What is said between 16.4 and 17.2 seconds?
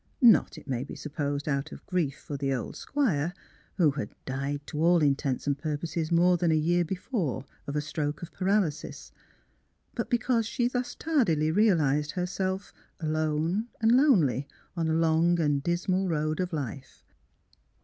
life.